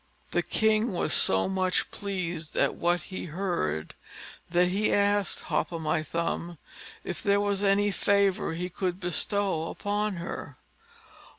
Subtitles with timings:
[0.31, 3.93] The king was so much pleased at what he heard,
[4.49, 6.57] that he asked Hop o' my thumb
[7.03, 10.57] if there was any favour he could bestow upon her?